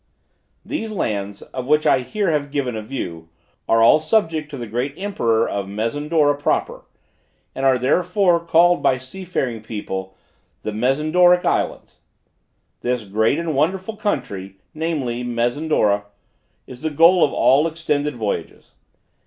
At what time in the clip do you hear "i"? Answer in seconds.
1.85-1.99